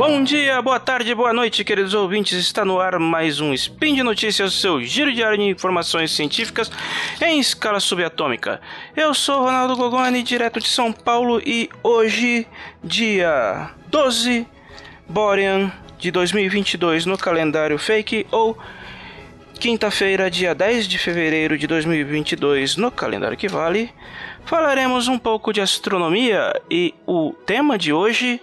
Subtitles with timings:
[0.00, 2.32] Bom dia, boa tarde, boa noite, queridos ouvintes.
[2.32, 6.72] Está no ar mais um Spin de Notícias, seu giro diário de informações científicas
[7.20, 8.62] em escala subatômica.
[8.96, 12.46] Eu sou Ronaldo Gogoni, direto de São Paulo, e hoje,
[12.82, 14.46] dia 12
[15.06, 18.56] Borean de 2022 no calendário fake ou
[19.58, 23.92] quinta-feira, dia 10 de fevereiro de 2022 no calendário que vale,
[24.46, 28.40] falaremos um pouco de astronomia e o tema de hoje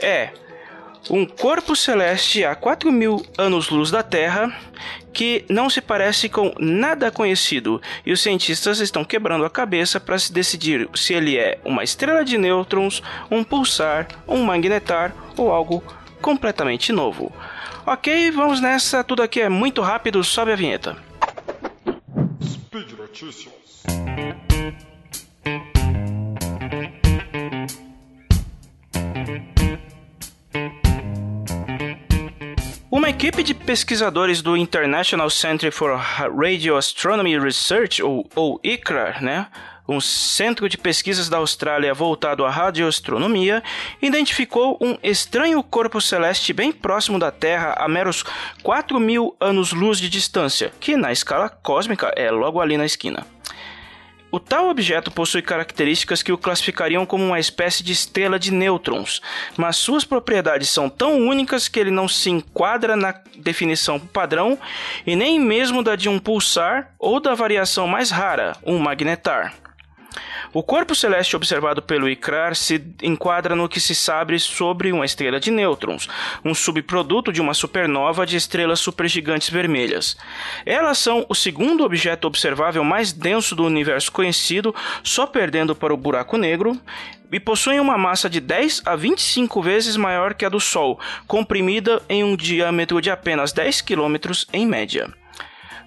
[0.00, 0.30] é
[1.10, 4.54] um corpo celeste a 4 mil anos-luz da Terra
[5.12, 10.18] que não se parece com nada conhecido e os cientistas estão quebrando a cabeça para
[10.18, 15.82] se decidir se ele é uma estrela de nêutrons, um pulsar, um magnetar ou algo
[16.20, 17.32] completamente novo.
[17.86, 20.96] Ok, vamos nessa, tudo aqui é muito rápido, sobe a vinheta.
[22.42, 23.82] Speed Notícias.
[33.08, 39.46] Uma equipe de pesquisadores do International Center for Radio Astronomy Research, ou, ou ICRAR, né,
[39.88, 43.62] um centro de pesquisas da Austrália voltado à radioastronomia,
[44.02, 48.22] identificou um estranho corpo celeste bem próximo da Terra a meros
[48.62, 53.26] 4 mil anos-luz de distância, que na escala cósmica é logo ali na esquina.
[54.30, 59.22] O tal objeto possui características que o classificariam como uma espécie de estrela de nêutrons,
[59.56, 64.58] mas suas propriedades são tão únicas que ele não se enquadra na definição padrão
[65.06, 69.54] e nem mesmo da de um pulsar ou da variação mais rara, um magnetar.
[70.52, 75.38] O corpo celeste observado pelo ICRAR se enquadra no que se sabe sobre uma estrela
[75.38, 76.08] de nêutrons,
[76.44, 80.16] um subproduto de uma supernova de estrelas supergigantes vermelhas.
[80.64, 85.98] Elas são o segundo objeto observável mais denso do universo conhecido, só perdendo para o
[85.98, 86.80] buraco negro,
[87.30, 92.02] e possuem uma massa de 10 a 25 vezes maior que a do Sol, comprimida
[92.08, 94.16] em um diâmetro de apenas 10 km
[94.50, 95.12] em média.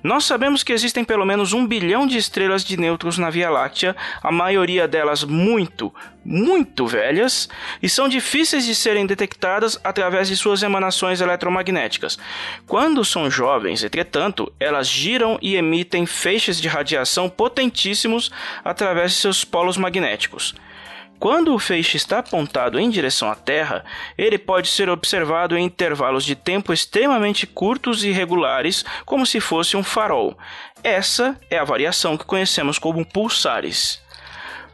[0.04, 3.96] Nós sabemos que existem pelo menos um bilhão de estrelas de nêutrons na Via Láctea,
[4.22, 5.94] a maioria delas muito,
[6.26, 7.48] muito velhas,
[7.82, 12.18] e são difíceis de serem detectadas através de suas emanações eletromagnéticas.
[12.66, 18.32] Quando são jovens, entretanto, elas giram e emitem feixes de radiação potentíssimos
[18.64, 20.56] através de seus polos magnéticos.
[21.22, 23.86] Quando o feixe está apontado em direção à Terra,
[24.18, 29.78] ele pode ser observado em intervalos de tempo extremamente curtos e regulares, como se fosse
[29.78, 30.36] um farol.
[30.84, 34.01] Essa é a variação que conhecemos como pulsares.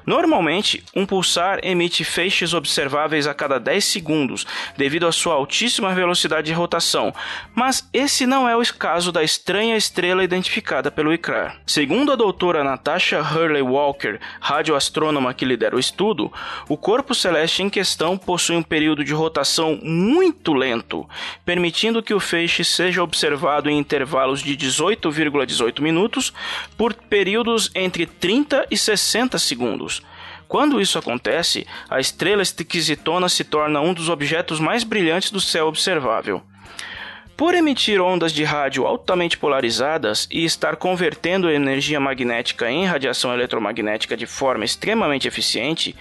[0.08, 4.48] Normalmente, um pulsar emite feixes observáveis a cada 10 segundos,
[4.78, 7.14] devido à sua altíssima velocidade de rotação,
[7.54, 11.58] mas esse não é o caso da estranha estrela identificada pelo ICRAR.
[11.68, 16.32] Segundo a doutora Natasha Hurley Walker, radioastrônoma que lidera o estudo,
[16.70, 21.06] o corpo celeste em questão possui um período de rotação muito lento,
[21.46, 26.32] permitindo que o feixe seja observado em intervalos de 18,18 18 minutos
[26.78, 29.97] por períodos entre 30 e 60 segundos.
[30.48, 35.68] Quando isso acontece, a estrela esquisitona se torna um dos objetos mais brilhantes do céu
[35.68, 36.42] observável.
[37.38, 44.18] Por emitir ondas de rádio altamente polarizadas e estar convertendo energia magnética em radiação eletromagnética
[44.18, 45.96] de forma extremamente eficiente,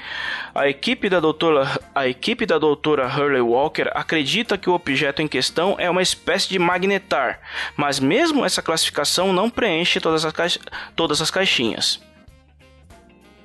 [0.55, 5.29] a equipe da doutora, a equipe da doutora Hurley Walker acredita que o objeto em
[5.29, 7.39] questão é uma espécie de magnetar,
[7.77, 10.59] mas mesmo essa classificação não preenche todas as,
[10.97, 12.01] todas as caixinhas.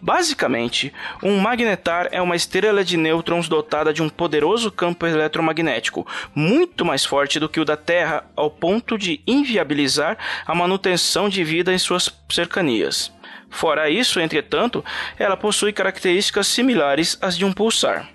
[0.02, 0.92] Basicamente,
[1.22, 7.06] um magnetar é uma estrela de nêutrons dotada de um poderoso campo eletromagnético, muito mais
[7.06, 10.18] forte do que o da Terra, ao ponto de inviabilizar
[10.48, 13.12] a manutenção de vida em suas cercanias.
[13.52, 14.84] Fora isso, entretanto,
[15.20, 18.10] ela possui características similares às de um pulsar.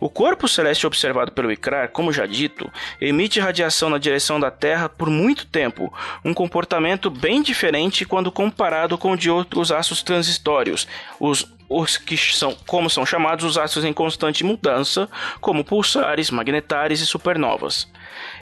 [0.00, 2.70] O corpo celeste observado pelo ICRAR, como já dito,
[3.00, 5.92] emite radiação na direção da Terra por muito tempo,
[6.24, 10.86] um comportamento bem diferente quando comparado com o de outros astros transitórios,
[11.18, 15.08] os, os que são, como são chamados os astros em constante mudança,
[15.40, 17.88] como pulsares, magnetares e supernovas.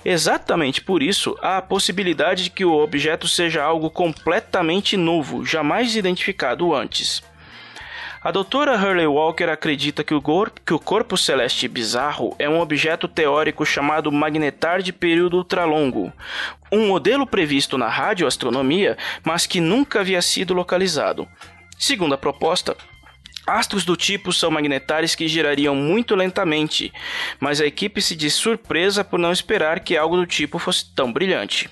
[0.04, 5.96] Exatamente por isso, há a possibilidade de que o objeto seja algo completamente novo, jamais
[5.96, 7.22] identificado antes.
[8.26, 10.20] A doutora Hurley Walker acredita que o,
[10.64, 16.12] que o corpo celeste bizarro é um objeto teórico chamado magnetar de período ultralongo,
[16.72, 21.28] um modelo previsto na radioastronomia, mas que nunca havia sido localizado.
[21.78, 22.76] Segundo a proposta,
[23.46, 26.92] Astros do tipo são magnetares que girariam muito lentamente,
[27.38, 31.12] mas a equipe se diz surpresa por não esperar que algo do tipo fosse tão
[31.12, 31.70] brilhante.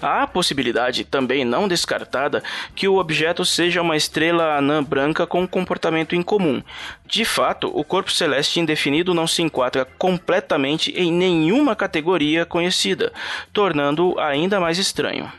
[0.00, 2.42] Há a possibilidade, também não descartada,
[2.74, 6.62] que o objeto seja uma estrela anã branca com comportamento incomum.
[7.06, 13.12] De fato, o corpo celeste indefinido não se enquadra completamente em nenhuma categoria conhecida,
[13.52, 15.30] tornando-o ainda mais estranho.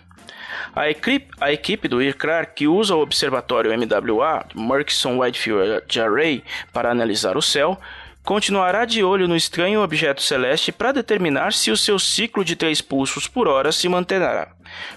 [0.73, 6.89] A equipe, a equipe do IRCRAR, que usa o observatório MWA, Murchison Whitefield Array, para
[6.89, 7.77] analisar o céu,
[8.23, 12.81] continuará de olho no estranho objeto celeste para determinar se o seu ciclo de três
[12.81, 14.49] pulsos por hora se manterá.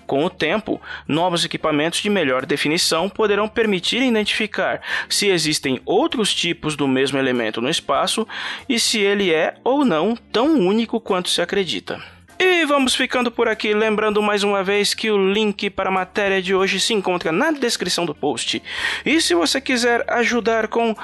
[0.06, 6.76] Com o tempo, novos equipamentos de melhor definição poderão permitir identificar se existem outros tipos
[6.76, 8.26] do mesmo elemento no espaço
[8.68, 12.00] e se ele é ou não tão único quanto se acredita.
[12.38, 16.42] E vamos ficando por aqui, lembrando mais uma vez que o link para a matéria
[16.42, 18.60] de hoje se encontra na descrição do post.
[19.06, 20.96] E se você quiser ajudar com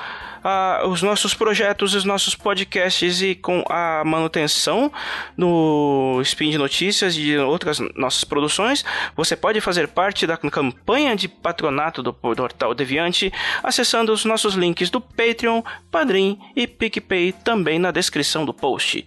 [0.87, 4.92] os nossos projetos, os nossos podcasts e com a manutenção
[5.37, 8.84] no Spin de Notícias e de outras nossas produções,
[9.16, 13.32] você pode fazer parte da campanha de patronato do Portal Deviante
[13.62, 19.04] acessando os nossos links do Patreon, Padrim e PicPay também na descrição do post.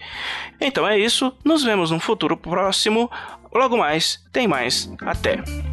[0.60, 3.10] Então é isso, nos vemos num futuro próximo.
[3.54, 4.92] Logo mais, tem mais.
[5.02, 5.73] Até!